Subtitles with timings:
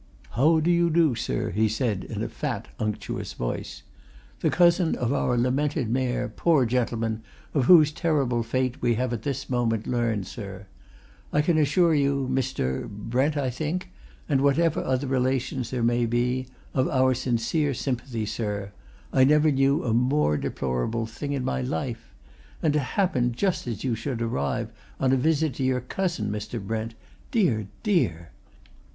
[0.31, 3.83] "How do you do, sir?" he said in a fat, unctuous voice.
[4.39, 7.21] "The cousin of our lamented Mayor, poor gentleman,
[7.53, 10.65] of whose terrible fate we have this moment learned, sir.
[11.31, 12.89] I can assure you, Mr.
[12.89, 13.89] Brent, I think?
[14.27, 18.71] and whatever other relations there may be, of our sincere sympathy, sir
[19.13, 22.15] I never knew a more deplorable thing in my life.
[22.63, 26.59] And to happen just as you should arrive on a visit to your cousin, Mr.
[26.59, 26.95] Brent
[27.29, 28.31] dear, dear!